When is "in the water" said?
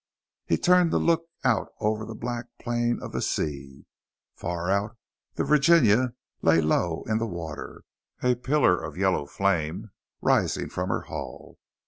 7.05-7.83